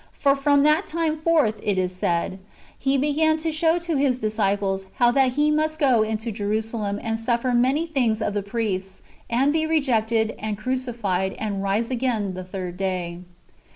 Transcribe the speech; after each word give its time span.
"For 0.13 0.35
from 0.35 0.63
that 0.63 0.87
time 0.87 1.19
forth," 1.19 1.59
it 1.61 1.77
is 1.77 1.95
said," 1.95 2.39
He 2.79 2.97
began 2.97 3.37
to 3.37 3.51
show 3.51 3.77
to 3.77 3.97
His 3.97 4.17
disciples, 4.17 4.87
how 4.95 5.11
that 5.11 5.33
He 5.33 5.51
must 5.51 5.77
go 5.77 6.03
unto 6.03 6.31
Jerusalem, 6.31 6.99
and 7.03 7.19
suffer 7.19 7.53
many 7.53 7.85
things 7.85 8.19
of 8.19 8.33
the 8.33 8.41
priests, 8.41 9.03
and 9.29 9.53
be 9.53 9.67
rejected, 9.67 10.33
and 10.39 10.57
crucified, 10.57 11.33
and 11.37 11.61
rise 11.61 11.91
again 11.91 12.33
the 12.33 12.43
third 12.43 12.77
day." 12.77 13.19